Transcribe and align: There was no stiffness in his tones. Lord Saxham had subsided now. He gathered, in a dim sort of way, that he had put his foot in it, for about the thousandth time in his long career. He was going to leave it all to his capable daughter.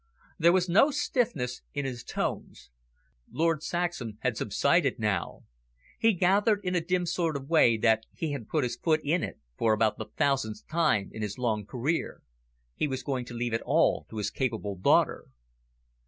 There 0.39 0.51
was 0.51 0.67
no 0.67 0.89
stiffness 0.89 1.61
in 1.75 1.85
his 1.85 2.03
tones. 2.03 2.71
Lord 3.31 3.61
Saxham 3.61 4.17
had 4.21 4.35
subsided 4.35 4.97
now. 4.97 5.43
He 5.99 6.13
gathered, 6.13 6.61
in 6.63 6.73
a 6.73 6.81
dim 6.81 7.05
sort 7.05 7.35
of 7.35 7.47
way, 7.51 7.77
that 7.77 8.07
he 8.15 8.31
had 8.31 8.47
put 8.49 8.63
his 8.63 8.75
foot 8.75 9.01
in 9.03 9.21
it, 9.23 9.39
for 9.59 9.73
about 9.73 9.99
the 9.99 10.05
thousandth 10.05 10.67
time 10.67 11.11
in 11.13 11.21
his 11.21 11.37
long 11.37 11.67
career. 11.67 12.23
He 12.73 12.87
was 12.87 13.03
going 13.03 13.25
to 13.25 13.35
leave 13.35 13.53
it 13.53 13.61
all 13.63 14.07
to 14.09 14.17
his 14.17 14.31
capable 14.31 14.75
daughter. 14.75 15.27